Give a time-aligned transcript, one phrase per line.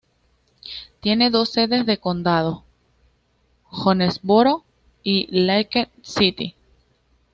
[0.99, 2.63] Tiene dos sedes de condado:
[3.69, 4.63] Jonesboro
[5.03, 6.55] y Lake City.